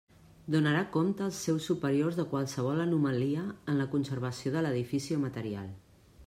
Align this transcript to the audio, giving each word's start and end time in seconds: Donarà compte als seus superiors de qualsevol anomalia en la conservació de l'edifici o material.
Donarà 0.53 0.79
compte 0.95 1.23
als 1.25 1.41
seus 1.47 1.67
superiors 1.71 2.17
de 2.21 2.25
qualsevol 2.31 2.81
anomalia 2.87 3.45
en 3.51 3.79
la 3.83 3.87
conservació 3.93 4.55
de 4.57 4.65
l'edifici 4.67 5.19
o 5.21 5.25
material. 5.29 5.71